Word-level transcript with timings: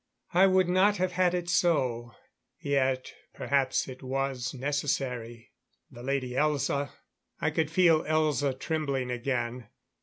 I 0.33 0.47
would 0.47 0.67
not 0.67 0.97
have 0.97 1.11
had 1.11 1.35
it 1.35 1.47
so. 1.47 2.13
Yet 2.59 3.13
perhaps 3.35 3.87
it 3.87 4.01
was 4.01 4.51
necessary. 4.51 5.51
The 5.91 6.01
Lady 6.01 6.31
Elza" 6.31 6.89
I 7.39 7.51
could 7.51 7.69
feel 7.69 8.03
Elza 8.05 8.59
trembling 8.59 9.11
again. 9.11 9.67